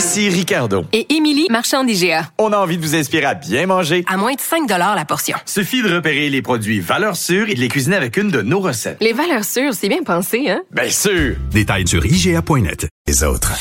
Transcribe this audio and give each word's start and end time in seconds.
Ici 0.00 0.30
Ricardo. 0.30 0.86
Et 0.94 1.14
Émilie, 1.14 1.46
marchand 1.50 1.84
d'IGA. 1.84 2.30
On 2.38 2.54
a 2.54 2.56
envie 2.56 2.78
de 2.78 2.82
vous 2.82 2.94
inspirer 2.94 3.26
à 3.26 3.34
bien 3.34 3.66
manger. 3.66 4.02
À 4.08 4.16
moins 4.16 4.32
de 4.32 4.40
5 4.40 4.66
la 4.66 5.04
portion. 5.04 5.36
Suffit 5.44 5.82
de 5.82 5.94
repérer 5.94 6.30
les 6.30 6.40
produits 6.40 6.80
valeurs 6.80 7.16
sûres 7.16 7.50
et 7.50 7.54
de 7.54 7.60
les 7.60 7.68
cuisiner 7.68 7.96
avec 7.96 8.16
une 8.16 8.30
de 8.30 8.40
nos 8.40 8.60
recettes. 8.60 8.96
Les 9.02 9.12
valeurs 9.12 9.44
sûres, 9.44 9.74
c'est 9.74 9.90
bien 9.90 10.02
pensé, 10.02 10.48
hein? 10.48 10.62
Bien 10.70 10.88
sûr! 10.88 11.36
Détails 11.50 11.86
sur 11.86 12.06
IGA.net. 12.06 12.88
Les 13.06 13.22
autres. 13.22 13.52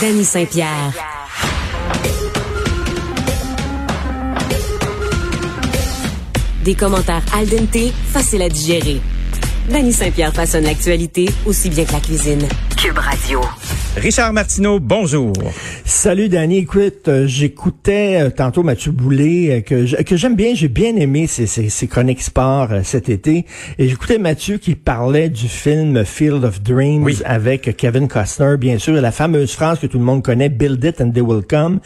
Danny 0.00 0.24
Saint-Pierre. 0.24 0.92
Des 6.62 6.74
commentaires 6.76 7.24
al 7.36 7.48
dente, 7.48 7.92
faciles 8.12 8.42
à 8.42 8.48
digérer. 8.48 9.00
Danny 9.70 9.92
Saint-Pierre 9.92 10.32
façonne 10.32 10.62
l'actualité 10.62 11.28
aussi 11.46 11.68
bien 11.68 11.84
que 11.84 11.94
la 11.94 12.00
cuisine. 12.00 12.46
Cube 12.76 12.98
Radio. 12.98 13.40
Richard 13.96 14.34
Martineau, 14.34 14.78
bonjour. 14.78 15.32
Salut 15.86 16.28
Danny, 16.28 16.58
écoute, 16.58 17.08
euh, 17.08 17.26
j'écoutais 17.26 18.20
euh, 18.20 18.30
tantôt 18.30 18.62
Mathieu 18.62 18.92
Boulay, 18.92 19.50
euh, 19.50 19.60
que, 19.62 20.02
que 20.02 20.16
j'aime 20.16 20.36
bien, 20.36 20.54
j'ai 20.54 20.68
bien 20.68 20.94
aimé 20.96 21.26
ses, 21.26 21.46
ses, 21.46 21.70
ses 21.70 21.86
chroniques 21.86 22.20
sport 22.20 22.68
cet 22.82 23.08
été, 23.08 23.46
et 23.78 23.88
j'écoutais 23.88 24.18
Mathieu 24.18 24.58
qui 24.58 24.74
parlait 24.74 25.30
du 25.30 25.48
film 25.48 26.04
Field 26.04 26.44
of 26.44 26.60
Dreams 26.62 27.08
avec 27.24 27.74
Kevin 27.76 28.08
Costner, 28.08 28.56
bien 28.58 28.78
sûr, 28.78 28.92
la 28.94 29.12
fameuse 29.12 29.52
phrase 29.52 29.78
que 29.78 29.86
tout 29.86 29.98
le 29.98 30.04
monde 30.04 30.22
connaît, 30.22 30.50
Build 30.50 30.84
it 30.84 31.00
and 31.00 31.12
they 31.12 31.22
will 31.22 31.42
come. 31.42 31.80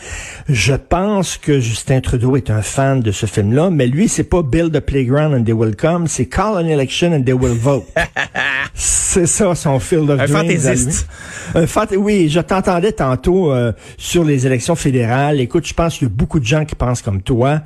Je 0.48 0.74
pense 0.74 1.36
que 1.36 1.60
Justin 1.60 2.00
Trudeau 2.00 2.36
est 2.36 2.50
un 2.50 2.62
fan 2.62 3.00
de 3.00 3.12
ce 3.12 3.26
film-là, 3.26 3.70
mais 3.70 3.86
lui, 3.86 4.08
c'est 4.08 4.24
pas 4.24 4.42
Build 4.42 4.74
a 4.74 4.80
playground 4.80 5.34
and 5.34 5.44
they 5.44 5.54
will 5.54 5.76
come, 5.76 6.08
c'est 6.08 6.26
Call 6.26 6.56
an 6.56 6.66
election 6.66 7.12
and 7.12 7.22
they 7.22 7.34
will 7.34 7.56
vote. 7.56 7.84
c'est 9.10 9.26
ça 9.26 9.54
son 9.56 9.80
Field 9.80 10.08
of 10.08 10.20
un. 10.20 10.26
Fantaisiste. 10.28 11.08
Un 11.54 11.66
fantaisiste 11.66 12.04
oui, 12.04 12.28
je 12.28 12.38
t'entendais 12.38 12.92
tantôt 12.92 13.52
euh, 13.52 13.72
sur 13.98 14.22
les 14.22 14.46
élections 14.46 14.76
fédérales. 14.76 15.40
Écoute, 15.40 15.66
je 15.66 15.74
pense 15.74 15.98
qu'il 15.98 16.06
y 16.06 16.10
a 16.10 16.14
beaucoup 16.14 16.38
de 16.38 16.44
gens 16.44 16.64
qui 16.64 16.76
pensent 16.76 17.02
comme 17.02 17.20
toi. 17.20 17.60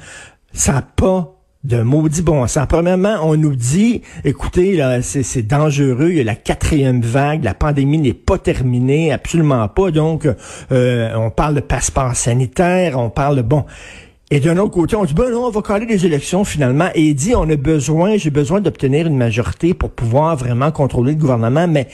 Ça 0.54 0.72
n'a 0.72 0.82
pas 0.82 1.34
de 1.62 1.82
maudit 1.82 2.22
bon 2.22 2.46
sens. 2.46 2.66
Premièrement, 2.66 3.16
on 3.22 3.36
nous 3.36 3.56
dit, 3.56 4.02
écoutez, 4.24 4.76
là, 4.76 5.02
c'est 5.02 5.42
dangereux, 5.42 6.10
il 6.10 6.16
y 6.16 6.20
a 6.20 6.24
la 6.24 6.34
quatrième 6.34 7.00
vague, 7.00 7.44
la 7.44 7.54
pandémie 7.54 7.98
n'est 7.98 8.12
pas 8.14 8.38
terminée, 8.38 9.12
absolument 9.12 9.66
pas. 9.68 9.90
Donc, 9.90 10.26
euh, 10.72 11.14
on 11.14 11.30
parle 11.30 11.54
de 11.54 11.60
passeport 11.60 12.16
sanitaire, 12.16 12.98
on 12.98 13.10
parle 13.10 13.36
de 13.36 13.42
bon. 13.42 13.64
Et 14.30 14.40
d'un 14.40 14.56
autre 14.56 14.72
côté, 14.72 14.96
on 14.96 15.04
dit, 15.04 15.14
ben 15.14 15.30
non, 15.30 15.46
on 15.46 15.50
va 15.50 15.62
caler 15.62 15.86
les 15.86 16.06
élections 16.06 16.44
finalement. 16.44 16.88
Et 16.94 17.02
il 17.02 17.14
dit, 17.14 17.34
on 17.34 17.48
a 17.48 17.56
besoin, 17.56 18.16
j'ai 18.16 18.30
besoin 18.30 18.60
d'obtenir 18.60 19.06
une 19.06 19.16
majorité 19.16 19.74
pour 19.74 19.90
pouvoir 19.90 20.36
vraiment 20.36 20.70
contrôler 20.72 21.12
le 21.12 21.18
gouvernement. 21.18 21.68
Mais 21.68 21.88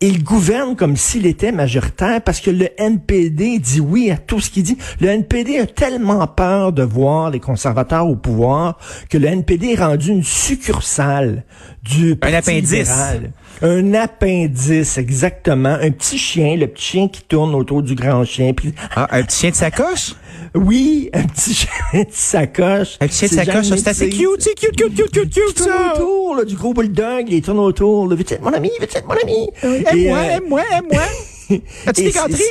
il 0.00 0.22
gouverne 0.22 0.76
comme 0.76 0.96
s'il 0.96 1.26
était 1.26 1.50
majoritaire 1.52 2.20
parce 2.22 2.40
que 2.40 2.50
le 2.50 2.68
NPD 2.78 3.58
dit 3.58 3.80
oui 3.80 4.10
à 4.10 4.16
tout 4.16 4.38
ce 4.40 4.50
qu'il 4.50 4.62
dit. 4.62 4.76
Le 5.00 5.08
NPD 5.08 5.58
a 5.58 5.66
tellement 5.66 6.26
peur 6.26 6.72
de 6.72 6.82
voir 6.82 7.30
les 7.30 7.40
conservateurs 7.40 8.06
au 8.06 8.16
pouvoir 8.16 8.78
que 9.10 9.18
le 9.18 9.26
NPD 9.28 9.72
est 9.72 9.82
rendu 9.82 10.10
une 10.10 10.24
succursale 10.24 11.44
du 11.82 12.16
Parti 12.16 12.34
Un 12.34 12.38
appendice. 12.38 12.70
libéral. 12.70 13.30
Un 13.62 13.94
appendice, 13.94 14.98
exactement. 14.98 15.76
Un 15.80 15.90
petit 15.90 16.18
chien, 16.18 16.56
le 16.56 16.66
petit 16.66 16.82
chien 16.84 17.08
qui 17.08 17.22
tourne 17.22 17.54
autour 17.54 17.82
du 17.82 17.94
grand 17.94 18.24
chien. 18.24 18.52
Puis, 18.52 18.74
Ah, 18.94 19.08
un 19.10 19.22
petit 19.22 19.38
chien 19.40 19.50
de 19.50 19.54
sacoche? 19.54 20.14
oui, 20.54 21.10
un 21.12 21.22
petit 21.22 21.54
chien 21.54 21.68
de 21.94 22.06
sacoche. 22.10 22.96
Un 23.00 23.06
petit 23.06 23.26
chien 23.26 23.28
de 23.28 23.44
sacoche, 23.44 23.66
c'est 23.66 23.88
assez 23.88 24.08
cute, 24.08 24.40
c'est 24.40 24.54
cute, 24.54 24.76
cute, 24.76 24.94
cute, 24.94 25.10
cute, 25.10 25.24
Il 25.24 25.30
cute, 25.30 25.54
tourne 25.56 25.68
ça! 25.70 25.94
autour, 25.94 26.36
là, 26.36 26.44
du 26.44 26.56
gros 26.56 26.74
bulldog, 26.74 27.26
il 27.28 27.42
tourne 27.42 27.58
autour. 27.60 28.12
Être 28.12 28.40
mon 28.42 28.52
ami? 28.52 28.70
Être 28.80 29.04
mon 29.06 29.14
ami? 29.14 29.48
Et, 29.62 29.66
Aime-moi, 29.66 30.18
euh, 30.18 30.36
aime-moi, 30.36 30.62
aime-moi! 30.72 31.02
As-tu 31.86 32.02
des 32.04 32.10
gâteries? 32.10 32.42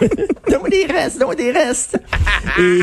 Donne-moi 0.48 0.68
des 0.70 0.86
restes, 0.86 1.18
donne-moi 1.18 1.34
des 1.36 1.50
restes. 1.52 1.98
Et 2.58 2.80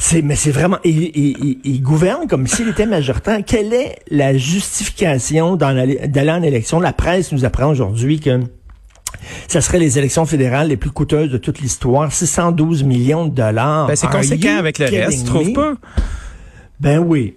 c'est, 0.00 0.22
mais 0.22 0.34
c'est 0.36 0.50
vraiment, 0.50 0.78
il, 0.84 1.02
il- 1.02 1.36
il- 1.44 1.58
il 1.64 1.82
gouverne 1.82 2.26
comme 2.26 2.46
s'il 2.46 2.68
était 2.68 2.86
majoritaire. 2.86 3.40
Quelle 3.46 3.72
est 3.72 3.96
la 4.10 4.36
justification 4.36 5.56
d'aller 5.56 6.00
en 6.30 6.42
élection? 6.42 6.80
La 6.80 6.92
presse 6.92 7.32
nous 7.32 7.44
apprend 7.44 7.66
aujourd'hui 7.68 8.18
que 8.20 8.40
ça 9.46 9.60
serait 9.60 9.78
les 9.78 9.98
élections 9.98 10.26
fédérales 10.26 10.68
les 10.68 10.76
plus 10.76 10.90
coûteuses 10.90 11.30
de 11.30 11.38
toute 11.38 11.60
l'histoire, 11.60 12.10
612 12.12 12.82
millions 12.82 13.26
de 13.26 13.34
dollars. 13.34 13.86
Ben, 13.86 13.94
c'est 13.96 14.08
conséquent 14.10 14.56
avec 14.56 14.78
le 14.78 14.86
reste, 14.86 15.18
tu 15.20 15.24
trouves 15.24 15.52
pas? 15.52 15.74
Ben 16.80 16.98
oui. 16.98 17.36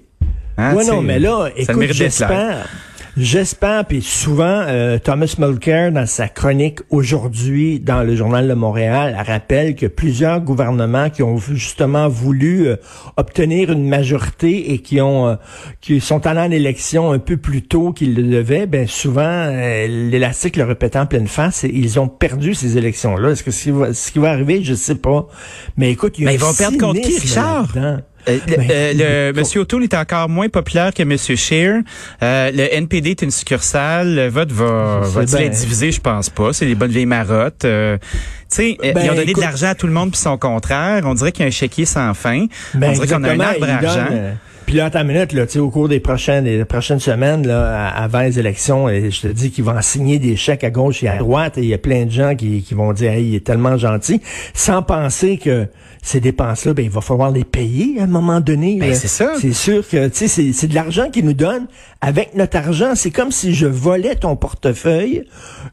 Hein, 0.57 0.73
ouais, 0.73 0.85
non, 0.85 1.01
mais 1.01 1.19
là, 1.19 1.49
écoute, 1.55 1.75
mérite 1.75 1.99
d'être 1.99 2.19
là. 2.19 2.27
j'espère, 2.29 2.69
j'espère, 3.17 3.85
puis 3.85 4.01
souvent, 4.01 4.63
euh, 4.67 4.97
Thomas 4.99 5.35
Mulcair, 5.37 5.91
dans 5.91 6.05
sa 6.05 6.27
chronique 6.27 6.79
aujourd'hui 6.89 7.79
dans 7.79 8.03
le 8.03 8.15
Journal 8.15 8.47
de 8.47 8.53
Montréal, 8.53 9.15
rappelle 9.25 9.75
que 9.75 9.85
plusieurs 9.85 10.41
gouvernements 10.41 11.09
qui 11.09 11.23
ont 11.23 11.37
justement 11.37 12.07
voulu 12.07 12.67
euh, 12.67 12.75
obtenir 13.17 13.71
une 13.71 13.87
majorité 13.87 14.73
et 14.73 14.79
qui 14.79 15.01
ont 15.01 15.27
euh, 15.27 15.35
qui 15.81 15.99
sont 16.01 16.25
allés 16.27 16.41
en 16.41 16.51
élection 16.51 17.11
un 17.11 17.19
peu 17.19 17.37
plus 17.37 17.61
tôt 17.61 17.91
qu'ils 17.91 18.15
le 18.15 18.23
devaient, 18.23 18.65
ben 18.67 18.87
souvent, 18.87 19.47
l'élastique 19.87 20.57
le 20.57 20.63
répétant 20.63 21.01
en 21.01 21.05
pleine 21.05 21.27
face, 21.27 21.63
et 21.63 21.71
ils 21.73 21.99
ont 21.99 22.07
perdu 22.07 22.53
ces 22.53 22.77
élections-là. 22.77 23.31
Est-ce 23.31 23.43
que 23.43 23.51
ce 23.51 23.63
qui 23.63 23.71
va, 23.71 23.93
ce 23.93 24.11
qui 24.11 24.19
va 24.19 24.31
arriver, 24.31 24.63
je 24.63 24.73
sais 24.73 24.95
pas. 24.95 25.27
Mais 25.77 25.91
écoute, 25.91 26.17
il 26.17 26.23
y 26.23 26.27
a 26.27 26.31
Mais 26.31 26.35
un 26.35 26.37
ils 26.37 26.41
vont 26.41 26.53
perdre 26.53 26.77
contre 26.77 27.01
qui, 27.01 27.19
Richard? 27.19 27.67
là-dedans. 27.75 28.01
Euh, 28.27 28.39
le, 28.47 28.55
Ben, 28.57 28.71
euh, 28.71 29.31
le. 29.31 29.39
Monsieur 29.39 29.61
O'Toole 29.61 29.83
est 29.83 29.93
encore 29.93 30.29
moins 30.29 30.49
populaire 30.49 30.93
que 30.93 31.03
Monsieur 31.03 31.35
Scheer. 31.35 31.81
Euh, 32.23 32.51
le 32.51 32.73
NPD 32.73 33.11
est 33.11 33.21
une 33.21 33.31
succursale. 33.31 34.15
Le 34.15 34.27
vote 34.29 34.51
va, 34.51 35.01
va-t-il 35.03 35.37
bien. 35.37 35.45
être 35.47 35.59
divisé? 35.59 35.91
Je 35.91 36.01
pense 36.01 36.29
pas. 36.29 36.53
C'est 36.53 36.65
les 36.65 36.75
bonnes 36.75 36.91
vieilles 36.91 37.05
marottes. 37.05 37.65
Euh, 37.65 37.97
tu 37.97 38.03
sais, 38.49 38.77
euh, 38.83 38.93
Ben, 38.93 39.03
ils 39.05 39.09
ont 39.11 39.13
donné 39.15 39.23
écoute- 39.31 39.35
de 39.43 39.47
l'argent 39.47 39.67
à 39.67 39.75
tout 39.75 39.87
le 39.87 39.93
monde 39.93 40.11
puis 40.11 40.19
son 40.19 40.37
contraire. 40.37 41.03
On 41.05 41.13
dirait 41.13 41.31
qu'il 41.31 41.41
y 41.41 41.45
a 41.45 41.47
un 41.47 41.51
chéquier 41.51 41.85
sans 41.85 42.13
fin. 42.13 42.45
Ben, 42.73 42.89
On 42.89 42.93
dirait 42.93 43.07
qu'on 43.07 43.23
a 43.23 43.31
un 43.31 43.39
arbre 43.39 43.63
à 43.65 43.67
il 43.67 43.79
donne, 43.79 43.85
argent. 43.89 44.07
euh, 44.11 44.33
Puis 44.65 44.75
là, 44.75 44.89
une 44.93 45.07
minute, 45.07 45.31
là, 45.33 45.45
tu 45.45 45.53
sais, 45.53 45.59
au 45.59 45.69
cours 45.69 45.87
des 45.89 45.99
prochaines, 45.99 46.45
des 46.45 46.65
prochaines 46.65 46.99
semaines, 46.99 47.45
là, 47.47 47.87
à- 47.89 48.03
avant 48.03 48.21
les 48.21 48.39
élections, 48.39 48.89
et 48.89 49.11
je 49.11 49.21
te 49.21 49.27
dis 49.27 49.51
qu'ils 49.51 49.63
vont 49.63 49.79
signer 49.81 50.17
des 50.19 50.35
chèques 50.35 50.63
à 50.63 50.69
gauche 50.71 51.03
et 51.03 51.07
à 51.07 51.17
droite, 51.17 51.57
et 51.57 51.61
il 51.61 51.67
y 51.67 51.73
a 51.73 51.77
plein 51.77 52.05
de 52.05 52.11
gens 52.11 52.35
qui, 52.35 52.61
qui 52.63 52.73
vont 52.73 52.91
dire, 52.93 53.11
hey, 53.11 53.27
il 53.29 53.35
est 53.35 53.45
tellement 53.45 53.77
gentil, 53.77 54.21
sans 54.53 54.81
penser 54.81 55.37
que 55.37 55.67
ces 56.01 56.19
dépenses-là, 56.19 56.73
ben, 56.75 56.85
il 56.85 56.91
va 56.91 57.01
falloir 57.01 57.31
les 57.31 57.43
payer 57.43 57.99
à 57.99 58.03
un 58.03 58.07
moment 58.07 58.39
donné. 58.39 58.77
Ben, 58.79 58.93
c'est 58.93 59.07
ça. 59.07 59.33
C'est 59.41 59.53
sûr 59.53 59.87
que, 59.87 60.07
tu 60.07 60.15
sais, 60.15 60.27
c'est- 60.27 60.53
c'est 60.53 60.67
de 60.67 60.75
l'argent 60.75 61.09
qu'ils 61.09 61.25
nous 61.25 61.33
donnent. 61.33 61.65
Avec 62.01 62.35
notre 62.35 62.57
argent, 62.57 62.93
c'est 62.93 63.09
comme 63.09 63.31
si 63.31 63.55
je 63.55 63.65
volais 63.65 64.13
ton 64.15 64.35
portefeuille, 64.35 65.23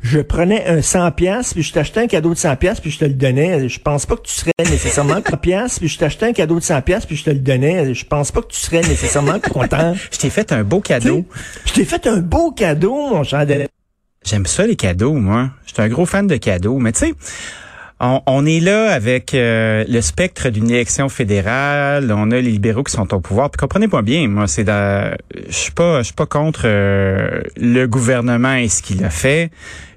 je 0.01 0.21
prenais 0.21 0.65
un 0.67 0.81
100 0.81 1.11
pièces 1.11 1.53
puis 1.53 1.63
je 1.63 1.73
t'achetais 1.75 2.01
un 2.01 2.07
cadeau 2.07 2.31
de 2.31 2.39
100 2.39 2.57
pièces 2.57 2.81
puis 2.81 2.91
je 2.91 2.99
te 3.01 3.05
le 3.05 3.13
donnais. 3.13 3.69
Je 3.69 3.79
pense 3.79 4.07
pas 4.07 4.17
que 4.17 4.23
tu 4.23 4.33
serais 4.33 4.53
nécessairement 4.61 5.21
3 5.21 5.39
pièces 5.39 5.79
puis 5.79 5.89
je 5.89 5.99
t'achetais 5.99 6.27
un 6.27 6.33
cadeau 6.33 6.55
de 6.59 6.65
100 6.65 6.81
pièces 6.81 7.05
puis 7.05 7.17
je 7.17 7.25
te 7.25 7.31
le 7.31 7.39
donnais. 7.41 7.93
Je 7.93 8.05
pense 8.07 8.33
pas 8.33 8.41
que 8.41 8.49
tu 8.53 8.59
serais 8.59 8.82
nécessairement 8.83 9.41
content. 9.41 9.95
Je 10.11 10.19
t'ai 10.19 10.31
fait 10.31 10.53
un 10.53 10.63
beau 10.63 10.81
cadeau. 10.81 11.25
Je 11.65 11.73
t'ai 11.73 11.85
fait 11.85 12.07
un 12.07 12.19
beau 12.19 12.53
cadeau, 12.53 12.95
mon 12.95 13.23
Delette. 13.23 13.71
J'aime 14.25 14.47
ça 14.47 14.67
les 14.67 14.77
cadeaux, 14.77 15.15
moi. 15.15 15.51
Je 15.67 15.73
suis 15.75 15.83
un 15.83 15.89
gros 15.89 16.07
fan 16.07 16.27
de 16.27 16.37
cadeaux. 16.37 16.79
Mais 16.79 16.93
tu 16.93 17.01
sais, 17.01 17.15
on, 17.99 18.21
on 18.27 18.47
est 18.47 18.61
là 18.61 18.93
avec 18.93 19.35
euh, 19.35 19.85
le 19.89 20.01
spectre 20.01 20.49
d'une 20.49 20.71
élection 20.71 21.09
fédérale. 21.09 22.13
On 22.13 22.31
a 22.31 22.37
les 22.37 22.51
libéraux 22.51 22.83
qui 22.83 22.93
sont 22.93 23.13
au 23.15 23.21
pouvoir. 23.21 23.51
Puis 23.51 23.59
comprenez-moi 23.59 24.03
bien, 24.03 24.29
moi, 24.29 24.47
c'est 24.47 24.67
je 24.67 25.17
suis 25.51 25.73
pas, 25.73 25.99
je 25.99 26.05
suis 26.05 26.15
pas 26.15 26.27
contre 26.27 26.63
euh, 26.65 27.43
le 27.57 27.87
gouvernement 27.87 28.55
et 28.55 28.69
ce 28.69 28.83
qu'il 28.83 29.05
a 29.05 29.11
fait. 29.11 29.51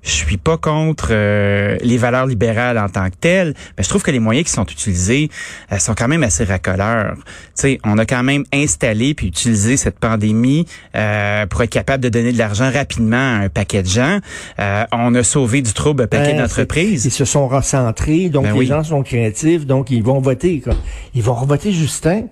Je 0.05 0.11
suis 0.11 0.37
pas 0.37 0.57
contre 0.57 1.07
euh, 1.09 1.77
les 1.81 1.97
valeurs 1.97 2.27
libérales 2.27 2.77
en 2.77 2.89
tant 2.89 3.09
que 3.09 3.15
telles, 3.19 3.55
mais 3.75 3.83
je 3.83 3.89
trouve 3.89 4.03
que 4.03 4.11
les 4.11 4.19
moyens 4.19 4.45
qui 4.45 4.53
sont 4.53 4.65
utilisés 4.65 5.29
euh, 5.71 5.79
sont 5.79 5.95
quand 5.95 6.07
même 6.07 6.21
assez 6.21 6.43
racoleurs. 6.43 7.15
Tu 7.15 7.23
sais, 7.55 7.79
on 7.83 7.97
a 7.97 8.05
quand 8.05 8.21
même 8.21 8.43
installé 8.53 9.15
puis 9.15 9.27
utilisé 9.27 9.77
cette 9.77 9.97
pandémie 9.97 10.67
euh, 10.95 11.47
pour 11.47 11.63
être 11.63 11.71
capable 11.71 12.03
de 12.03 12.09
donner 12.09 12.31
de 12.31 12.37
l'argent 12.37 12.69
rapidement 12.71 13.17
à 13.17 13.45
un 13.45 13.49
paquet 13.49 13.81
de 13.81 13.87
gens. 13.87 14.19
Euh, 14.59 14.85
on 14.91 15.15
a 15.15 15.23
sauvé 15.23 15.63
du 15.63 15.73
trouble 15.73 16.03
un 16.03 16.07
paquet 16.07 16.33
Ben, 16.33 16.43
d'entreprises. 16.43 17.05
Ils 17.05 17.11
se 17.11 17.25
sont 17.25 17.47
recentrés, 17.47 18.29
donc 18.29 18.43
Ben 18.43 18.53
les 18.53 18.59
oui. 18.59 18.65
gens 18.67 18.83
sont 18.83 19.01
créatifs, 19.01 19.65
donc 19.65 19.89
ils 19.89 20.03
vont 20.03 20.19
voter. 20.19 20.61
Quoi. 20.61 20.75
Ils 21.15 21.23
vont 21.23 21.33
voter 21.33 21.71
Justin. 21.71 22.25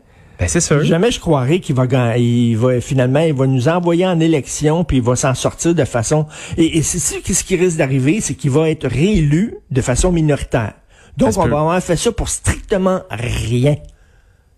Ben, 0.44 0.50
c'est 0.50 0.60
sûr. 0.60 0.84
Jamais 0.84 1.10
je 1.10 1.22
croirais 1.22 1.60
qu'il 1.60 1.74
va, 1.74 2.18
il 2.18 2.58
va 2.58 2.82
finalement, 2.82 3.22
il 3.22 3.34
va 3.34 3.48
nous 3.48 3.70
envoyer 3.70 4.06
en 4.06 4.20
élection, 4.20 4.84
puis 4.84 4.98
il 4.98 5.04
va 5.04 5.16
s'en 5.16 5.34
sortir 5.36 5.74
de 5.74 5.86
façon. 5.86 6.26
Et, 6.58 6.80
et 6.80 6.82
c'est 6.82 7.00
sûr 7.00 7.24
que 7.24 7.34
ce 7.34 7.46
qui 7.46 7.56
risque 7.56 7.78
d'arriver, 7.78 8.20
c'est 8.20 8.34
qu'il 8.34 8.52
va 8.52 8.70
être 8.70 8.86
réélu 8.86 9.56
de 9.72 9.82
façon 9.82 10.12
minoritaire. 10.12 10.74
Donc 11.16 11.38
on 11.38 11.44
peut. 11.44 11.50
va 11.50 11.62
avoir 11.62 11.82
fait 11.82 11.96
ça 11.96 12.12
pour 12.12 12.28
strictement 12.28 13.04
rien. 13.10 13.78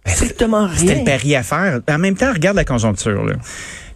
Strictement 0.07 0.69
C'était 0.75 0.93
rien. 0.93 0.99
le 1.01 1.05
pari 1.05 1.35
à 1.35 1.43
faire. 1.43 1.79
En 1.87 1.97
même 1.99 2.15
temps, 2.15 2.33
regarde 2.33 2.57
la 2.57 2.65
conjoncture. 2.65 3.23
Là. 3.23 3.33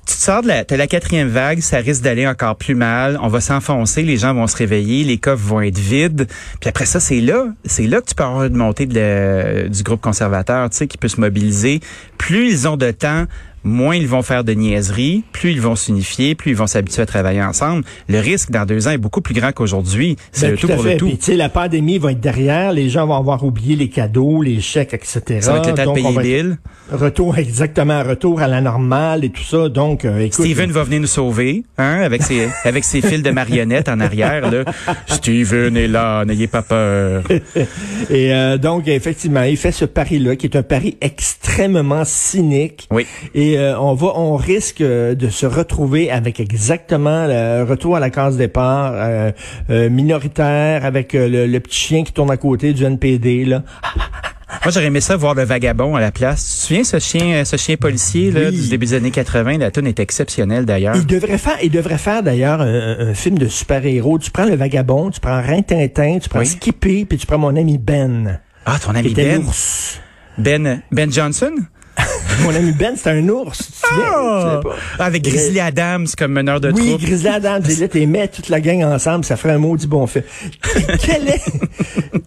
Tu 0.09 0.15
te 0.15 0.21
sors 0.21 0.41
de 0.41 0.47
la, 0.47 0.63
la 0.67 0.87
quatrième 0.87 1.27
vague, 1.27 1.59
ça 1.59 1.77
risque 1.77 2.01
d'aller 2.01 2.25
encore 2.25 2.55
plus 2.55 2.73
mal. 2.73 3.19
On 3.21 3.27
va 3.27 3.41
s'enfoncer, 3.41 4.01
les 4.01 4.17
gens 4.17 4.33
vont 4.33 4.47
se 4.47 4.57
réveiller, 4.57 5.03
les 5.03 5.19
coffres 5.19 5.45
vont 5.45 5.61
être 5.61 5.77
vides. 5.77 6.25
Puis 6.59 6.67
après 6.67 6.87
ça, 6.87 6.99
c'est 6.99 7.21
là, 7.21 7.45
c'est 7.63 7.85
là 7.85 8.01
que 8.01 8.07
tu 8.07 8.15
peux 8.15 8.23
avoir 8.23 8.45
une 8.45 8.55
montée 8.55 8.87
du 8.87 9.83
groupe 9.83 10.01
conservateur, 10.01 10.67
tu 10.71 10.77
sais, 10.77 10.87
qui 10.87 10.97
peut 10.97 11.09
se 11.09 11.21
mobiliser. 11.21 11.79
Plus 12.17 12.49
ils 12.49 12.67
ont 12.67 12.75
de 12.75 12.89
temps, 12.89 13.25
moins 13.63 13.95
ils 13.95 14.07
vont 14.07 14.21
faire 14.21 14.43
de 14.43 14.53
niaiseries, 14.53 15.23
plus 15.31 15.51
ils 15.51 15.61
vont 15.61 15.75
s'unifier, 15.75 16.35
plus 16.35 16.51
ils 16.51 16.57
vont 16.57 16.67
s'habituer 16.67 17.01
à 17.01 17.05
travailler 17.05 17.41
ensemble. 17.41 17.83
Le 18.07 18.19
risque 18.19 18.51
dans 18.51 18.65
deux 18.65 18.87
ans 18.87 18.91
est 18.91 18.97
beaucoup 18.97 19.21
plus 19.21 19.33
grand 19.33 19.51
qu'aujourd'hui. 19.51 20.15
C'est 20.31 20.47
Ben, 20.47 20.51
le 20.51 20.57
tout, 20.57 20.67
à 20.71 20.75
pour 20.75 20.83
fait. 20.83 20.91
le 20.93 20.97
tout. 20.97 21.17
Puis, 21.21 21.35
la 21.35 21.49
pandémie 21.49 21.97
va 21.97 22.11
être 22.11 22.19
derrière, 22.19 22.71
les 22.73 22.89
gens 22.89 23.05
vont 23.07 23.15
avoir 23.15 23.43
oublié 23.43 23.75
les 23.75 23.89
cadeaux, 23.89 24.41
les 24.41 24.61
chèques, 24.61 24.93
etc. 24.93 25.39
Ça 25.41 25.53
va 25.53 25.57
être 25.59 25.67
le 25.69 25.73
temps 25.73 25.81
de 25.81 25.85
Donc, 25.87 25.95
payer 25.95 26.09
les 26.09 26.39
être- 26.39 26.45
billes. 26.47 26.57
Retour, 26.91 27.37
exactement, 27.37 28.01
retour 28.03 28.41
à 28.41 28.47
la 28.47 28.61
normale 28.61 29.23
et 29.23 29.29
tout 29.29 29.43
ça. 29.43 29.69
Donc, 29.69 30.05
euh, 30.05 30.19
écoute. 30.19 30.43
Steven 30.45 30.71
va 30.71 30.83
venir 30.83 30.99
nous 31.01 31.07
sauver, 31.07 31.63
hein, 31.77 32.01
avec 32.01 32.23
ses, 32.23 32.47
avec 32.63 32.83
ses 32.83 33.01
fils 33.01 33.21
de 33.21 33.29
marionnettes 33.31 33.89
en 33.89 33.99
arrière, 33.99 34.49
là. 34.49 34.63
Steven 35.07 35.77
est 35.77 35.87
là, 35.87 36.25
n'ayez 36.25 36.47
pas 36.47 36.61
peur. 36.61 37.23
Et 38.09 38.33
euh, 38.33 38.57
donc, 38.57 38.87
effectivement, 38.87 39.43
il 39.43 39.57
fait 39.57 39.71
ce 39.71 39.85
pari-là, 39.85 40.35
qui 40.35 40.47
est 40.47 40.55
un 40.55 40.63
pari 40.63 40.97
extrêmement 41.01 42.03
cynique. 42.05 42.87
Oui. 42.91 43.05
Et 43.35 43.48
euh, 43.57 43.79
on 43.79 43.93
va, 43.93 44.07
on 44.15 44.35
risque 44.35 44.81
euh, 44.81 45.15
de 45.15 45.29
se 45.29 45.45
retrouver 45.45 46.11
avec 46.11 46.39
exactement 46.39 47.25
le 47.27 47.63
retour 47.63 47.95
à 47.95 47.99
la 47.99 48.09
case 48.09 48.37
départ 48.37 48.91
euh, 48.95 49.31
euh, 49.69 49.89
minoritaire, 49.89 50.85
avec 50.85 51.13
le, 51.13 51.45
le 51.47 51.59
petit 51.59 51.77
chien 51.79 52.03
qui 52.03 52.13
tourne 52.13 52.31
à 52.31 52.37
côté 52.37 52.73
du 52.73 52.83
NPD. 52.83 53.45
Là. 53.45 53.63
Moi, 54.65 54.71
j'aurais 54.73 54.87
aimé 54.87 54.99
ça 54.99 55.15
voir 55.15 55.35
le 55.35 55.43
vagabond 55.43 55.95
à 55.95 56.01
la 56.01 56.11
place. 56.11 56.43
Tu 56.43 56.55
te 56.61 56.65
souviens 56.67 56.83
ce 56.83 56.99
chien, 56.99 57.45
ce 57.45 57.55
chien 57.55 57.75
policier, 57.77 58.31
là, 58.31 58.49
Oui. 58.49 58.59
du 58.61 58.67
début 58.69 58.87
des 58.87 58.93
années 58.95 59.11
80? 59.11 59.57
La 59.59 59.71
tune 59.71 59.87
est 59.87 59.99
exceptionnelle, 59.99 60.65
d'ailleurs. 60.65 60.95
Il 60.95 61.05
devrait 61.05 61.37
faire, 61.37 61.57
il 61.63 61.69
devrait 61.71 61.97
faire 61.99 62.23
d'ailleurs 62.23 62.59
un, 62.61 62.97
un 63.09 63.13
film 63.13 63.37
de 63.37 63.47
super-héros. 63.47 64.17
Tu 64.19 64.31
prends 64.31 64.45
le 64.45 64.55
vagabond, 64.55 65.11
tu 65.11 65.19
prends 65.19 65.41
Rintintin, 65.41 66.17
tu 66.19 66.29
prends 66.29 66.39
Oui. 66.39 66.47
Skippy, 66.47 67.05
puis 67.05 67.17
tu 67.17 67.25
prends 67.27 67.37
mon 67.37 67.55
ami 67.55 67.77
Ben. 67.77 68.39
Ah, 68.65 68.77
ton 68.83 68.95
ami 68.95 69.13
Ben? 69.13 69.43
Ben, 70.37 70.81
Ben 70.91 71.11
Johnson? 71.11 71.51
Mon 72.43 72.55
ami 72.55 72.71
Ben, 72.71 72.93
c'est 72.95 73.09
un 73.09 73.27
ours. 73.29 73.57
Tu? 73.57 73.65
Tu 73.71 73.95
sais 73.95 74.61
pas? 74.63 74.75
Ah, 74.99 75.05
avec 75.05 75.23
Grizzly 75.23 75.59
Adams 75.59 76.07
comme 76.17 76.31
meneur 76.33 76.59
de 76.61 76.71
Oui, 76.71 76.87
troupe. 76.89 77.01
Grizzly 77.01 77.27
Adams, 77.27 77.63
et 77.69 77.75
là, 77.75 77.87
t'es 77.87 78.05
mets 78.05 78.27
toute 78.27 78.49
la 78.49 78.61
gang 78.61 78.83
ensemble, 78.83 79.25
ça 79.25 79.35
ferait 79.37 79.53
un 79.53 79.57
maudit 79.57 79.87
bon 79.87 80.05
fait. 80.07 80.25
Quel 81.01 81.27
est... 81.29 81.41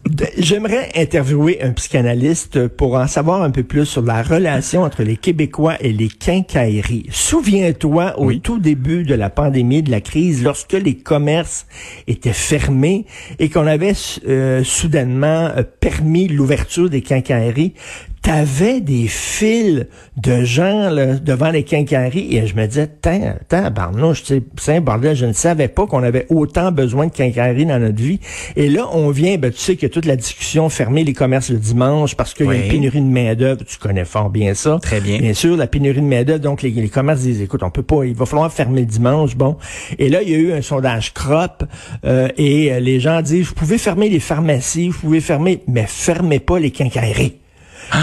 de- 0.09 0.27
J'aimerais 0.43 0.89
interviewer 0.97 1.63
un 1.63 1.71
psychanalyste 1.71 2.67
pour 2.67 2.97
en 2.97 3.07
savoir 3.07 3.43
un 3.43 3.53
peu 3.53 3.63
plus 3.63 3.85
sur 3.87 4.03
la 4.03 4.25
relation 4.25 4.83
entre 4.83 5.05
les 5.05 5.17
Québécois 5.17 5.77
et 5.79 5.93
les 5.93 6.09
quincailleries. 6.09 7.07
Souviens-toi, 7.11 8.19
au 8.19 8.27
Oui. 8.27 8.41
tout 8.41 8.59
début 8.59 9.05
de 9.05 9.15
la 9.15 9.31
pandémie, 9.31 9.85
de 9.85 9.93
la 9.93 10.01
crise, 10.01 10.43
lorsque 10.43 10.73
les 10.73 10.97
commerces 10.97 11.69
étaient 12.09 12.33
fermés 12.33 13.07
et 13.39 13.51
qu'on 13.51 13.69
avait 13.69 13.93
euh, 14.27 14.65
soudainement 14.65 15.51
euh, 15.57 15.63
permis 15.79 16.27
l'ouverture 16.27 16.91
des 16.91 17.03
quincailleries, 17.03 17.75
T'avais 18.23 18.81
des 18.81 19.09
files 19.09 19.89
de 20.17 20.45
gens 20.45 20.91
là, 20.91 21.17
devant 21.17 21.51
les 21.51 21.65
quincailleries 21.65 22.37
et 22.37 22.47
je 22.47 22.55
me 22.55 22.67
disais, 22.67 22.89
tiens, 23.03 23.35
tiens, 23.49 23.69
barnouche, 23.71 24.23
c'est 24.23 24.77
un 24.77 24.81
bordel, 24.81 25.17
je 25.17 25.27
ne 25.27 25.33
savais 25.33 25.67
pas 25.67 25.89
qu'on 25.89 26.05
avait 26.05 26.27
autant 26.29 26.71
besoin 26.71 27.09
de 27.09 27.13
quincailleries 27.13 27.67
dans 27.67 27.81
notre 27.81 28.01
vie. 28.01 28.21
Et 28.55 28.69
là, 28.69 28.87
on 28.93 29.11
vient, 29.11 29.39
ben, 29.39 29.51
tu 29.51 29.59
sais 29.59 29.75
que 29.75 29.89
toute 29.89 30.05
la 30.05 30.15
discussion 30.33 30.69
fermer 30.69 31.05
les 31.05 31.13
commerces 31.13 31.51
le 31.51 31.59
dimanche 31.59 32.15
parce 32.15 32.33
qu'il 32.33 32.47
y 32.47 32.51
a 32.51 32.55
une 32.55 32.69
pénurie 32.69 33.01
de 33.01 33.07
main-d'œuvre, 33.07 33.65
tu 33.65 33.79
connais 33.79 34.05
fort 34.05 34.31
bien 34.31 34.55
ça. 34.55 34.79
Très 34.81 35.01
bien. 35.01 35.19
Bien 35.19 35.35
sûr, 35.35 35.57
la 35.57 35.67
pénurie 35.67 36.01
de 36.01 36.07
main-d'œuvre, 36.07 36.41
donc 36.41 36.63
les, 36.63 36.71
les 36.71 36.89
commerces 36.89 37.21
disent, 37.21 37.43
écoute, 37.43 37.63
on 37.63 37.71
peut 37.71 37.83
pas, 37.83 38.05
il 38.05 38.15
va 38.15 38.27
falloir 38.27 38.53
fermer 38.53 38.81
le 38.81 38.87
dimanche, 38.87 39.37
bon. 39.37 39.57
Et 39.99 40.09
là, 40.09 40.23
il 40.23 40.31
y 40.31 40.35
a 40.35 40.39
eu 40.39 40.53
un 40.53 40.63
sondage 40.63 41.13
crop 41.13 41.65
euh, 42.05 42.29
et 42.37 42.73
euh, 42.73 42.81
les 42.81 43.01
gens 43.01 43.21
disent, 43.21 43.47
vous 43.47 43.55
pouvez 43.55 43.79
fermer 43.79 44.09
les 44.09 44.21
pharmacies, 44.21 44.89
vous 44.89 44.99
pouvez 44.99 45.21
fermer, 45.21 45.63
mais 45.69 45.85
fermez 45.87 46.41
pas 46.41 46.59
les 46.59 46.71
quincailleries. 46.71 47.42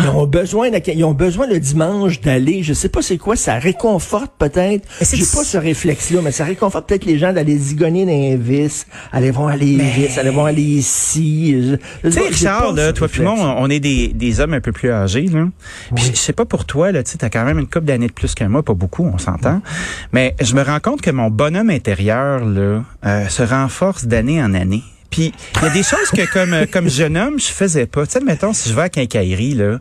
Ils 0.04 0.10
ont 0.10 0.26
besoin, 0.28 0.70
de- 0.70 0.81
ils 0.94 1.04
ont 1.04 1.14
besoin 1.14 1.48
le 1.48 1.60
dimanche 1.60 2.22
d'aller, 2.22 2.64
je 2.64 2.74
sais 2.74 2.90
pas 2.90 3.02
c'est 3.02 3.18
quoi, 3.18 3.36
ça 3.36 3.56
réconforte 3.56 4.31
peut-être. 4.38 4.88
Mais 5.00 5.08
J'ai 5.12 5.26
pas 5.38 5.44
ce 5.44 5.58
réflexe-là, 5.58 6.20
mais 6.24 6.31
ça 6.31 6.44
réconforte 6.46 6.88
peut-être 6.88 7.06
les 7.06 7.18
gens 7.18 7.34
d'aller 7.34 7.58
zigonner 7.58 8.06
dans 8.06 8.12
les 8.12 8.36
vis, 8.38 8.86
aller 9.12 9.31
voir 9.31 9.56
les 9.58 9.78
vis, 9.78 10.18
aller 10.18 10.30
voir 10.30 10.52
les 10.52 10.62
ici. 10.62 11.78
Tu 12.04 12.12
sais 12.12 12.20
Richard, 12.22 12.74
là, 12.74 12.94
toi 12.94 13.08
puis 13.08 13.22
moi, 13.22 13.56
on 13.58 13.70
est 13.70 13.80
des, 13.80 14.10
des 14.10 14.40
hommes 14.40 14.54
un 14.54 14.62
peu 14.62 14.72
plus 14.72 14.92
âgés, 14.92 15.28
là. 15.28 15.48
Puis 15.96 16.06
je 16.06 16.12
je 16.12 16.16
sais 16.18 16.34
pas 16.34 16.46
pour 16.46 16.66
toi, 16.66 16.92
là, 16.92 17.02
tu 17.02 17.18
t'as 17.18 17.30
quand 17.30 17.46
même 17.46 17.60
une 17.60 17.66
couple 17.68 17.86
d'années 17.86 18.08
de 18.08 18.14
plus 18.14 18.36
que 18.36 18.44
moi, 18.44 18.62
pas 18.62 18.74
beaucoup, 18.74 19.06
on 19.12 19.18
s'entend. 19.18 19.62
Mais 20.12 20.36
je 20.42 20.54
me 20.54 20.62
rends 20.62 20.80
compte 20.80 21.02
que 21.02 21.10
mon 21.12 21.30
bonhomme 21.30 21.70
intérieur, 21.70 22.44
là, 22.46 22.84
euh, 23.06 23.28
se 23.28 23.42
renforce 23.44 24.06
d'année 24.06 24.42
en 24.44 24.54
année. 24.54 24.84
Puis 25.10 25.34
il 25.58 25.64
y 25.64 25.66
a 25.66 25.70
des 25.70 25.84
choses 25.84 26.10
que 26.16 26.32
comme 26.32 26.54
euh, 26.54 26.66
comme 26.72 26.90
jeune 26.90 27.18
homme, 27.18 27.40
je 27.40 27.46
faisais 27.48 27.86
pas. 27.86 28.06
Tu 28.06 28.14
sais, 28.14 28.20
mettons, 28.22 28.54
si 28.54 28.70
je 28.70 28.74
vais 28.76 28.84
à 28.84 28.90
quincaillerie, 28.90 29.54
là, 29.56 29.64
euh, 29.66 29.78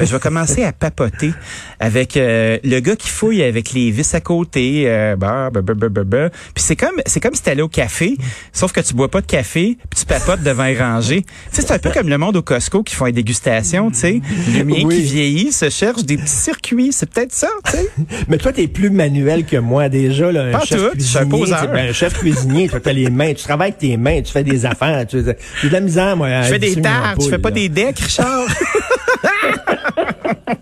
je 0.00 0.04
vais 0.04 0.18
commencer 0.18 0.64
à 0.64 0.72
papoter 0.72 1.32
avec 1.80 2.16
euh, 2.16 2.58
le 2.64 2.80
gars 2.80 2.96
qui 2.96 3.08
fouille 3.08 3.42
avec 3.42 3.72
les 3.72 3.90
vis 3.90 4.14
à 4.14 4.20
côté. 4.20 4.84
Euh, 4.86 5.16
bah, 5.16 5.50
bah, 5.52 5.60
bah, 5.62 5.74
bah, 5.76 5.88
bah, 5.88 6.04
bah. 6.04 6.28
Puis 6.54 6.64
c'est 6.64 6.76
comme 6.76 7.00
c'est 7.06 7.20
comme 7.20 7.34
si 7.34 7.42
t'allais 7.42 7.62
au 7.62 7.68
café, 7.68 8.16
sauf 8.52 8.72
que 8.72 8.80
tu 8.80 8.94
bois 8.94 9.08
pas 9.08 9.20
de 9.20 9.26
café, 9.26 9.76
puis 9.90 10.00
tu 10.00 10.06
papotes 10.06 10.42
devant 10.42 10.64
les 10.64 10.78
rangées. 10.78 11.22
Tu 11.22 11.28
sais, 11.52 11.62
c'est 11.62 11.72
un 11.72 11.78
peu 11.78 11.90
comme 11.90 12.08
le 12.08 12.18
monde 12.18 12.36
au 12.36 12.42
Costco 12.42 12.82
qui 12.82 12.94
font 12.94 13.06
des 13.06 13.12
dégustations, 13.12 13.90
tu 13.90 13.98
sais. 13.98 14.20
Le 14.54 14.64
mien 14.64 14.82
Oui. 14.84 14.96
qui 14.96 15.02
vieillit 15.02 15.52
se 15.52 15.70
cherche 15.70 16.04
des 16.04 16.16
petits 16.16 16.28
circuits. 16.28 16.92
C'est 16.92 17.08
peut-être 17.10 17.32
ça, 17.32 17.48
tu 17.66 17.72
sais. 17.72 17.90
Mais 18.28 18.38
toi, 18.38 18.52
t'es 18.52 18.66
plus 18.68 18.90
manuel 18.90 19.44
que 19.44 19.56
moi 19.56 19.88
déjà. 19.88 20.30
Là, 20.32 20.44
un 20.46 20.52
Pas 20.52 20.64
chef 20.64 20.78
tout, 20.80 21.18
un 21.18 21.26
cuisinier, 21.28 21.68
ben, 21.72 21.88
un 21.88 21.92
chef 21.92 22.14
cuisinier, 22.18 22.68
toi, 22.68 22.80
t'as 22.80 22.92
les 22.92 23.10
mains, 23.10 23.32
tu 23.34 23.42
travailles 23.44 23.68
avec 23.70 23.78
tes 23.78 23.96
mains, 23.96 24.22
tu 24.22 24.32
fais 24.32 24.44
des 24.44 24.66
affaires. 24.72 25.06
Tu 25.06 25.22
j'ai 25.60 25.68
de 25.68 25.72
la 25.72 25.80
misère, 25.80 26.16
moi. 26.16 26.42
Je 26.42 26.48
fais 26.48 26.58
des 26.58 26.80
tartes, 26.80 27.22
je 27.22 27.28
fais 27.28 27.38
pas 27.38 27.50
là. 27.50 27.54
des 27.54 27.68
decks, 27.68 27.98
Richard? 27.98 28.46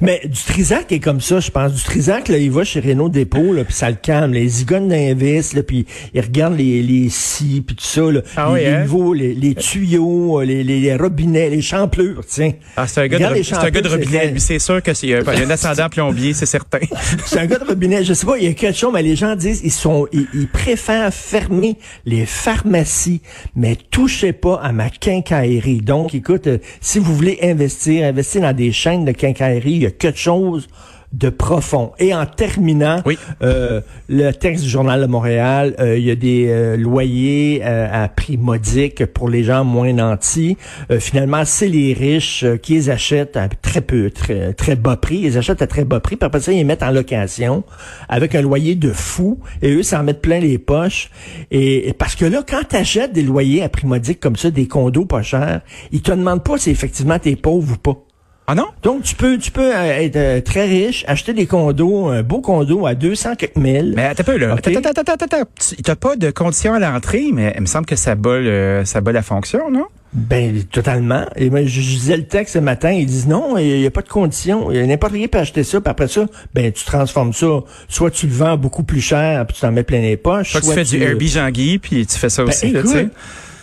Mais 0.00 0.20
du 0.24 0.38
Trisac 0.46 0.92
est 0.92 0.98
comme 1.00 1.20
ça, 1.20 1.40
je 1.40 1.50
pense. 1.50 1.72
Du 1.72 1.82
Trisac, 1.82 2.28
là, 2.28 2.38
il 2.38 2.50
va 2.50 2.64
chez 2.64 2.80
Renault 2.80 3.08
Dépôt, 3.08 3.52
là, 3.52 3.64
puis 3.64 3.74
ça 3.74 3.88
le 3.90 3.96
calme. 3.96 4.32
Les 4.32 4.48
zigones 4.48 4.88
d'invis, 4.88 5.54
là, 5.54 5.62
puis 5.62 5.86
il 6.14 6.20
regarde 6.20 6.56
les, 6.56 6.82
les 6.82 7.08
scies, 7.08 7.62
puis 7.66 7.76
tout 7.76 7.84
ça, 7.84 8.02
là. 8.02 8.20
Ah 8.36 8.46
les, 8.48 8.52
oui, 8.54 8.60
les 8.60 8.66
hein? 8.66 8.80
niveaux, 8.82 9.14
les, 9.14 9.34
les 9.34 9.54
tuyaux, 9.54 10.42
les, 10.42 10.62
les, 10.64 10.80
les 10.80 10.96
robinets, 10.96 11.50
les 11.50 11.62
champlures, 11.62 12.22
tiens. 12.26 12.52
Ah, 12.76 12.86
c'est 12.86 13.00
un 13.02 13.06
gars 13.08 13.18
de, 13.34 13.42
c'est 13.42 13.54
un 13.54 13.70
gars 13.70 13.80
de 13.80 13.88
robinet. 13.88 14.20
c'est- 14.20 14.30
Lui, 14.32 14.40
c'est 14.40 14.58
sûr 14.58 14.82
que 14.82 14.94
c'est 14.94 15.14
a 15.14 15.18
un- 15.18 15.50
ascendant 15.50 15.88
plombier, 15.88 16.32
c'est 16.34 16.46
certain. 16.46 16.78
C'est 17.26 17.38
un 17.38 17.46
gars 17.46 17.58
de 17.58 17.64
robinet. 17.64 18.04
Je 18.04 18.12
sais 18.14 18.26
pas, 18.26 18.36
il 18.38 18.44
y 18.44 18.48
a 18.48 18.52
quelque 18.52 18.76
chose, 18.76 18.90
mais 18.92 19.02
les 19.02 19.16
gens 19.16 19.34
disent, 19.36 19.60
ils 19.64 19.70
sont, 19.72 20.06
ils, 20.12 20.26
ils 20.34 20.48
préfèrent 20.48 21.12
fermer 21.12 21.76
les 22.04 22.26
pharmacies, 22.26 23.20
mais 23.54 23.76
touchez 23.90 24.32
pas 24.32 24.56
à 24.62 24.72
ma 24.72 24.90
quincaillerie. 24.90 25.80
Donc, 25.80 26.14
écoute, 26.14 26.46
euh, 26.46 26.58
si 26.80 26.98
vous 26.98 27.14
voulez 27.14 27.38
investir, 27.42 28.04
investir 28.06 28.42
dans 28.42 28.52
des 28.54 28.72
chaînes 28.72 29.04
de 29.04 29.12
quincaillerie, 29.12 29.72
il 29.72 29.85
y 29.86 29.88
a 29.88 29.92
quelque 29.92 30.18
chose 30.18 30.68
de 31.12 31.30
profond. 31.30 31.92
Et 31.98 32.12
en 32.12 32.26
terminant, 32.26 33.00
Oui. 33.06 33.16
euh, 33.40 33.80
le 34.08 34.32
texte 34.32 34.64
du 34.64 34.68
Journal 34.68 35.00
de 35.00 35.06
Montréal, 35.06 35.74
euh, 35.78 35.96
il 35.96 36.04
y 36.04 36.10
a 36.10 36.16
des 36.16 36.46
euh, 36.48 36.76
loyers 36.76 37.62
euh, 37.64 37.86
à 37.90 38.08
prix 38.08 38.36
modique 38.36 39.06
pour 39.06 39.30
les 39.30 39.42
gens 39.44 39.64
moins 39.64 39.92
nantis. 39.94 40.58
Euh, 40.90 40.98
finalement, 40.98 41.42
c'est 41.46 41.68
les 41.68 41.94
riches 41.94 42.44
qui 42.60 42.74
les 42.74 42.90
achètent 42.90 43.36
à 43.36 43.48
très 43.48 43.80
peu, 43.80 44.10
très, 44.10 44.52
très 44.52 44.74
bas 44.76 44.96
prix. 44.96 45.18
Ils 45.18 45.22
les 45.22 45.36
achètent 45.38 45.62
à 45.62 45.66
très 45.68 45.84
bas 45.84 46.00
prix, 46.00 46.16
puis 46.16 46.26
après 46.26 46.40
ça, 46.40 46.52
ils 46.52 46.56
les 46.58 46.64
mettent 46.64 46.82
en 46.82 46.90
location 46.90 47.62
avec 48.10 48.34
un 48.34 48.42
loyer 48.42 48.74
de 48.74 48.90
fou. 48.90 49.38
Et 49.62 49.72
eux, 49.72 49.84
s'en 49.84 50.02
mettent 50.02 50.20
plein 50.20 50.40
les 50.40 50.58
poches. 50.58 51.10
Et, 51.50 51.88
et 51.88 51.92
parce 51.94 52.16
que 52.16 52.26
là, 52.26 52.42
quand 52.46 52.62
tu 52.68 52.76
achètes 52.76 53.12
des 53.12 53.22
loyers 53.22 53.62
à 53.62 53.68
prix 53.70 53.86
modique 53.86 54.20
comme 54.20 54.36
ça, 54.36 54.50
des 54.50 54.66
condos 54.66 55.06
pas 55.06 55.22
chers, 55.22 55.60
ils 55.92 56.02
te 56.02 56.10
demandent 56.10 56.44
pas 56.44 56.58
si 56.58 56.70
effectivement 56.70 57.18
t'es 57.18 57.36
pauvre 57.36 57.74
ou 57.74 57.78
pas. 57.78 58.02
Ah 58.48 58.54
non? 58.54 58.66
Donc, 58.84 59.02
tu 59.02 59.16
peux, 59.16 59.38
tu 59.38 59.50
peux 59.50 59.74
euh, 59.74 59.98
être 60.00 60.14
euh, 60.16 60.40
très 60.40 60.66
riche, 60.66 61.04
acheter 61.08 61.32
des 61.32 61.46
condos, 61.46 62.06
un 62.06 62.22
beau 62.22 62.40
condo 62.40 62.86
à 62.86 62.94
200 62.94 63.34
quelques 63.34 63.56
mille. 63.56 63.92
Mais 63.96 64.04
attends 64.06 64.20
un 64.22 64.24
peu, 64.24 64.36
là. 64.36 64.52
Attends, 64.54 64.70
attends, 64.70 64.90
attends, 65.00 65.12
attends, 65.14 65.24
attends. 65.38 65.50
Tu 65.76 65.82
t'as 65.82 65.96
pas 65.96 66.14
de 66.14 66.30
conditions 66.30 66.74
à 66.74 66.78
l'entrée, 66.78 67.30
mais 67.32 67.52
il 67.56 67.62
me 67.62 67.66
semble 67.66 67.86
que 67.86 67.96
ça 67.96 68.14
bat, 68.14 68.38
le- 68.38 68.82
ça 68.84 69.00
bat 69.00 69.10
la 69.10 69.22
fonction, 69.22 69.68
non? 69.70 69.86
Ben, 70.12 70.62
totalement. 70.70 71.24
Et 71.34 71.50
moi, 71.50 71.62
je, 71.64 71.80
je 71.80 71.90
disais 71.98 72.16
le 72.16 72.22
texte 72.26 72.54
ce 72.54 72.58
matin, 72.60 72.92
ils 72.92 73.04
disent 73.04 73.26
non, 73.26 73.58
il 73.58 73.80
n'y 73.80 73.86
a 73.86 73.90
pas 73.90 74.02
de 74.02 74.08
condition. 74.08 74.70
Il 74.70 74.76
y 74.76 74.80
a 74.80 74.86
N'importe 74.86 75.14
qui 75.14 75.26
peut 75.26 75.38
acheter 75.38 75.64
ça, 75.64 75.80
puis 75.80 75.90
après 75.90 76.06
ça, 76.08 76.24
ben, 76.54 76.70
tu 76.72 76.84
transformes 76.84 77.32
ça. 77.32 77.48
Soit 77.88 78.12
tu 78.12 78.28
le 78.28 78.32
vends 78.32 78.56
beaucoup 78.56 78.84
plus 78.84 79.00
cher, 79.00 79.44
puis 79.46 79.56
tu 79.56 79.60
t'en 79.62 79.72
mets 79.72 79.82
plein 79.82 80.00
les 80.00 80.16
poches. 80.16 80.52
Soit 80.52 80.60
tu 80.60 80.72
fais 80.72 80.84
du 80.84 81.02
Herbie 81.02 81.28
Jean-Guy, 81.28 81.78
puis 81.80 82.06
tu 82.06 82.16
fais 82.16 82.30
ça 82.30 82.44
Ben, 82.44 82.50
aussi, 82.50 82.70
là, 82.70 82.82
tu 82.82 82.88
sais. 82.88 83.08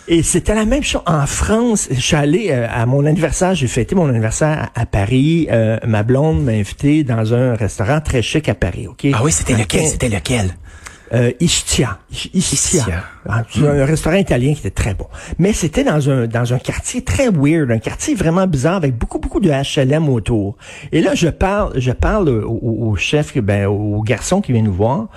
Et 0.07 0.21
c'était 0.21 0.53
la 0.53 0.65
même 0.65 0.83
chose 0.83 1.01
en 1.05 1.25
France. 1.25 1.87
Je 1.89 1.99
suis 1.99 2.15
allé 2.15 2.49
euh, 2.51 2.67
à 2.69 2.85
mon 2.85 3.05
anniversaire, 3.05 3.55
j'ai 3.55 3.67
fêté 3.67 3.95
mon 3.95 4.09
anniversaire 4.09 4.69
à, 4.75 4.81
à 4.81 4.85
Paris. 4.85 5.47
Euh, 5.49 5.77
ma 5.87 6.03
blonde 6.03 6.43
m'a 6.43 6.51
invité 6.51 7.03
dans 7.05 7.33
un 7.33 7.55
restaurant 7.55 8.01
très 8.01 8.21
chic 8.21 8.49
à 8.49 8.53
Paris, 8.55 8.87
OK? 8.87 9.07
Ah 9.13 9.21
oui, 9.23 9.31
c'était 9.31 9.55
lequel? 9.55 9.87
C'était 9.87 10.09
lequel? 10.09 10.55
euh, 11.13 11.31
Ischia. 11.39 11.99
Ischia. 12.11 12.29
Ischia. 12.81 13.03
Ah, 13.27 13.43
Un 13.57 13.85
restaurant 13.85 14.17
italien 14.17 14.53
qui 14.53 14.59
était 14.59 14.69
très 14.69 14.93
bon. 14.93 15.05
Mais 15.39 15.53
c'était 15.53 15.83
dans 15.83 16.09
un, 16.09 16.27
dans 16.27 16.53
un 16.53 16.59
quartier 16.59 17.03
très 17.03 17.29
weird, 17.29 17.71
un 17.71 17.79
quartier 17.79 18.15
vraiment 18.15 18.47
bizarre 18.47 18.75
avec 18.75 18.97
beaucoup, 18.97 19.19
beaucoup 19.19 19.39
de 19.39 19.49
HLM 19.49 20.09
autour. 20.09 20.57
Et 20.91 21.01
là, 21.01 21.15
je 21.15 21.29
parle, 21.29 21.79
je 21.79 21.91
parle 21.91 22.29
au 22.29 22.95
chef, 22.97 23.37
ben, 23.37 23.67
au 23.67 24.01
garçon 24.01 24.41
qui 24.41 24.51
vient 24.51 24.61
nous 24.61 24.73
voir. 24.73 25.07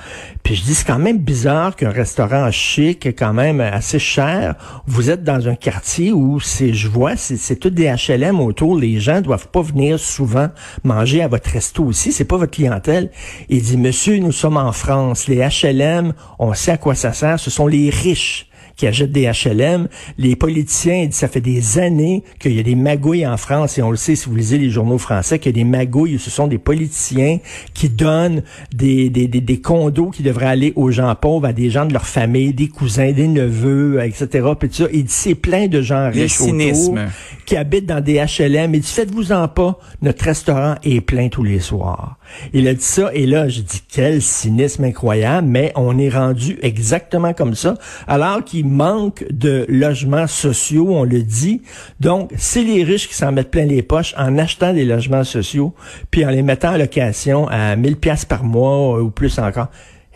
Puis 0.43 0.55
je 0.55 0.63
dis, 0.63 0.75
c'est 0.75 0.87
quand 0.87 0.99
même 0.99 1.19
bizarre 1.19 1.75
qu'un 1.75 1.91
restaurant 1.91 2.51
chic, 2.51 3.09
quand 3.17 3.33
même 3.33 3.61
assez 3.61 3.99
cher, 3.99 4.55
vous 4.87 5.11
êtes 5.11 5.25
dans 5.25 5.49
un 5.49 5.57
quartier 5.57 6.13
où 6.13 6.39
c'est, 6.39 6.73
je 6.73 6.89
vois, 6.89 7.17
c'est, 7.17 7.37
c'est 7.37 7.57
tout 7.57 7.71
des 7.71 7.93
HLM 7.93 8.41
autour. 8.41 8.79
Les 8.79 9.01
gens 9.01 9.21
doivent 9.21 9.49
pas 9.49 9.63
venir 9.63 9.99
souvent 9.99 10.49
manger 10.85 11.23
à 11.23 11.29
votre 11.29 11.51
resto 11.51 11.85
aussi. 11.85 12.13
C'est 12.13 12.25
pas 12.25 12.37
votre 12.37 12.53
clientèle. 12.53 13.11
Il 13.49 13.63
dit, 13.63 13.77
monsieur, 13.77 14.19
nous 14.19 14.33
sommes 14.33 14.57
en 14.57 14.73
France. 14.73 15.27
Les 15.27 15.39
HLM, 15.39 16.13
on 16.39 16.55
sait 16.55 16.73
à 16.73 16.77
quoi 16.77 16.95
ça 16.95 17.13
sert. 17.13 17.41
Ce 17.41 17.51
sont 17.51 17.67
les 17.67 17.91
riches 18.05 18.45
qui 18.77 18.87
achètent 18.87 19.13
des 19.13 19.31
HLM. 19.31 19.89
Les 20.19 20.37
politiciens, 20.37 21.07
dit, 21.07 21.17
ça 21.17 21.29
fait 21.29 21.41
des 21.41 21.79
années 21.79 22.23
qu'il 22.39 22.53
y 22.53 22.61
a 22.61 22.63
des 22.63 22.75
magouilles 22.75 23.27
en 23.27 23.37
France, 23.37 23.79
et 23.79 23.83
on 23.83 23.91
le 23.91 23.97
sait 23.97 24.15
si 24.15 24.29
vous 24.29 24.37
lisez 24.37 24.59
les 24.59 24.71
journaux 24.71 24.99
français, 24.99 25.39
qu'il 25.39 25.57
y 25.57 25.61
a 25.61 25.65
des 25.65 25.69
magouilles, 25.69 26.19
ce 26.19 26.31
sont 26.31 26.47
des 26.47 26.59
politiciens 26.59 27.39
qui 27.75 27.89
donnent 27.89 28.43
des, 28.75 29.11
des, 29.11 29.29
des, 29.29 29.41
des 29.41 29.61
condos 29.61 30.11
qui 30.11 30.23
devraient 30.23 30.47
aller 30.47 30.73
aux 30.77 30.91
gens 30.91 31.15
pauvres, 31.15 31.47
à 31.47 31.53
des 31.53 31.71
gens 31.71 31.87
de 31.87 31.93
leur 31.93 32.07
famille, 32.07 32.53
des 32.53 32.69
cousins, 32.69 33.13
des 33.13 33.29
neveux, 33.29 34.03
etc. 34.03 34.49
Puis 34.59 34.69
tout 34.69 34.75
ça. 34.77 34.89
Il 34.93 35.05
dit, 35.05 35.13
c'est 35.13 35.35
plein 35.35 35.67
de 35.67 35.81
gens 35.81 36.11
Le 36.15 36.23
riches 36.23 36.41
autour 36.41 36.99
qui 37.47 37.57
habitent 37.57 37.87
dans 37.87 38.01
des 38.01 38.15
HLM. 38.15 38.75
Il 38.75 38.81
dit, 38.81 38.89
faites-vous-en 38.89 39.49
pas, 39.49 39.79
notre 40.03 40.25
restaurant 40.25 40.75
est 40.83 41.01
plein 41.01 41.29
tous 41.29 41.45
les 41.45 41.61
soirs. 41.61 42.17
Il 42.53 42.67
a 42.69 42.75
dit 42.75 42.83
ça, 42.83 43.11
et 43.15 43.27
là, 43.27 43.49
j'ai 43.49 43.63
dit, 43.63 43.83
quel 43.89 44.21
cynisme 44.21 44.85
incroyable, 44.85 45.47
mais 45.49 45.73
on 45.77 45.97
est 45.99 46.09
rendu 46.09 46.59
exactement 46.63 47.33
comme 47.33 47.55
ça, 47.55 47.75
alors 48.07 48.45
qu'il 48.45 48.66
manque 48.67 49.25
de 49.31 49.65
logements 49.69 50.27
sociaux, 50.27 50.89
on 50.91 51.05
le 51.05 51.23
dit. 51.23 51.63
Donc, 52.01 52.31
c'est 52.37 52.63
les 52.63 52.85
riches 52.85 53.09
qui 53.09 53.15
s'en 53.15 53.33
mettent 53.33 53.51
plein 53.51 53.65
les 53.65 53.83
poches 53.83 54.15
en 54.19 54.37
achetant 54.39 54.73
des 54.73 54.85
logements 54.85 55.25
sociaux, 55.25 55.75
puis 56.11 56.25
en 56.25 56.31
les 56.31 56.43
mettant 56.43 56.75
en 56.75 56.77
location 56.77 57.49
à 57.49 57.77
1000 57.77 57.97
pièces 57.97 58.25
par 58.25 58.45
mois 58.45 59.01
ou 59.01 59.11
plus 59.11 59.39
encore. 59.39 59.69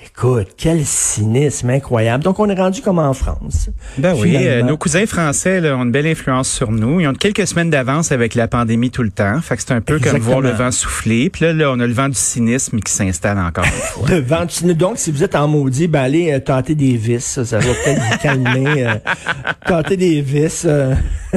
Écoute, 0.06 0.48
quel 0.56 0.84
cynisme 0.84 1.70
incroyable. 1.70 2.24
Donc, 2.24 2.38
on 2.38 2.48
est 2.48 2.54
rendu 2.58 2.80
comme 2.80 2.98
en 2.98 3.12
France. 3.12 3.68
Ben 3.98 4.14
oui, 4.18 4.34
euh, 4.36 4.62
nos 4.62 4.76
cousins 4.76 5.04
français 5.06 5.60
là, 5.60 5.76
ont 5.76 5.82
une 5.82 5.92
belle 5.92 6.06
influence 6.06 6.48
sur 6.50 6.72
nous. 6.72 7.00
Ils 7.00 7.06
ont 7.06 7.12
quelques 7.12 7.46
semaines 7.46 7.70
d'avance 7.70 8.10
avec 8.10 8.34
la 8.34 8.48
pandémie 8.48 8.90
tout 8.90 9.02
le 9.02 9.10
temps. 9.10 9.40
Fait 9.40 9.56
que 9.56 9.62
c'est 9.62 9.72
un 9.72 9.80
peu 9.80 9.98
comme 9.98 10.18
voir 10.18 10.40
le 10.40 10.50
vent 10.50 10.70
souffler. 10.70 11.28
Puis 11.30 11.44
là, 11.44 11.52
là, 11.52 11.70
on 11.70 11.80
a 11.80 11.86
le 11.86 11.92
vent 11.92 12.08
du 12.08 12.14
cynisme 12.16 12.80
qui 12.80 12.92
s'installe 12.92 13.38
encore 13.38 13.64
une 13.64 13.70
fois. 13.70 14.08
Le 14.08 14.20
vent 14.20 14.44
du 14.46 14.54
cynisme. 14.54 14.78
Donc, 14.78 14.98
si 14.98 15.10
vous 15.10 15.22
êtes 15.22 15.34
en 15.34 15.48
maudit, 15.48 15.86
ben 15.86 16.00
allez 16.02 16.32
euh, 16.32 16.40
tenter 16.40 16.74
des 16.74 16.96
vis. 16.96 17.22
Ça, 17.22 17.44
ça 17.44 17.58
va 17.58 17.64
peut-être 17.66 18.00
vous 18.00 18.18
calmer. 18.18 18.86
euh, 18.86 18.94
tenter 19.66 19.96
des 19.96 20.22
vis. 20.22 20.66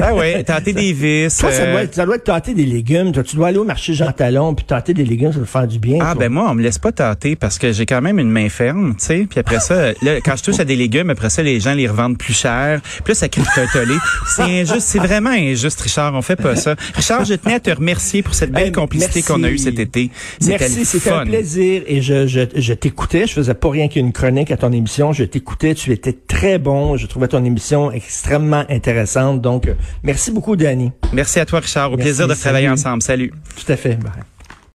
Ah 0.00 0.14
ouais, 0.14 0.42
tenter 0.44 0.72
des 0.72 0.92
vis. 0.92 1.36
Toi, 1.38 1.52
ça 1.52 1.62
euh, 1.62 1.72
doit, 1.72 1.82
être, 1.82 1.94
ça 1.94 2.04
doit 2.04 2.16
être 2.16 2.24
tenter 2.24 2.54
des 2.54 2.64
légumes. 2.64 3.12
Toi, 3.12 3.22
tu 3.22 3.36
dois 3.36 3.48
aller 3.48 3.58
au 3.58 3.64
marché 3.64 3.94
Jean 3.94 4.12
Talon 4.12 4.54
puis 4.54 4.64
tenter 4.64 4.94
des 4.94 5.04
légumes, 5.04 5.32
ça 5.32 5.38
va 5.38 5.46
faire 5.46 5.66
du 5.66 5.78
bien. 5.78 5.98
Ah 6.00 6.12
toi. 6.12 6.20
ben 6.20 6.32
moi 6.32 6.50
on 6.50 6.54
me 6.54 6.62
laisse 6.62 6.78
pas 6.78 6.92
tâter 6.92 7.36
parce 7.36 7.58
que 7.58 7.72
j'ai 7.72 7.86
quand 7.86 8.00
même 8.00 8.18
une 8.18 8.30
main 8.30 8.48
ferme, 8.48 8.94
tu 8.98 9.04
sais. 9.04 9.26
Puis 9.28 9.38
après 9.38 9.60
ça, 9.60 9.92
là, 10.02 10.20
quand 10.24 10.36
je 10.36 10.42
touche 10.42 10.60
à 10.60 10.64
des 10.64 10.76
légumes, 10.76 11.10
après 11.10 11.30
ça 11.30 11.42
les 11.42 11.60
gens 11.60 11.74
les 11.74 11.86
revendent 11.86 12.18
plus 12.18 12.34
cher. 12.34 12.80
Puis 12.82 13.12
là 13.12 13.14
ça 13.14 13.28
crée 13.28 13.42
un 13.56 13.66
tollé. 13.72 13.94
C'est 14.26 14.42
injuste, 14.42 14.80
c'est 14.80 14.98
vraiment 14.98 15.30
injuste, 15.30 15.80
Richard. 15.80 16.14
On 16.14 16.22
fait 16.22 16.36
pas 16.36 16.56
ça. 16.56 16.74
Richard, 16.94 17.24
je 17.24 17.34
tenais 17.34 17.54
à 17.54 17.60
te 17.60 17.70
remercier 17.70 18.22
pour 18.22 18.34
cette 18.34 18.50
belle 18.50 18.68
Eh, 18.68 18.72
complicité 18.72 19.22
qu'on 19.22 19.42
a 19.42 19.48
eue 19.48 19.58
cet 19.58 19.78
été. 19.78 20.10
Merci, 20.46 20.84
c'était 20.84 21.10
un 21.10 21.24
plaisir 21.24 21.82
et 21.86 22.02
je, 22.02 22.26
je, 22.26 22.40
je 22.54 22.72
t'écoutais. 22.74 23.26
Je 23.26 23.32
faisais 23.32 23.54
pas 23.54 23.70
rien 23.70 23.88
qu'une 23.88 24.12
chronique 24.12 24.50
à 24.50 24.56
ton 24.56 24.72
émission. 24.72 25.12
Je 25.12 25.24
t'écoutais. 25.24 25.74
Tu 25.74 25.92
étais 25.92 26.12
très 26.12 26.58
bon. 26.58 26.96
Je 26.96 27.06
trouvais 27.06 27.28
ton 27.28 27.44
émission 27.44 27.92
extrêmement 27.92 28.64
intéressante. 28.68 29.40
Donc, 29.40 29.68
merci 30.02 30.30
beaucoup, 30.30 30.56
Danny. 30.56 30.92
Merci 31.12 31.40
à 31.40 31.46
toi, 31.46 31.60
Richard. 31.60 31.92
Au 31.92 31.96
Merci, 31.96 32.10
plaisir 32.10 32.28
de 32.28 32.34
travailler 32.34 32.68
ensemble. 32.68 33.02
Salut. 33.02 33.32
Tout 33.56 33.72
à 33.72 33.76
fait. 33.76 33.96
Bye. 33.96 34.33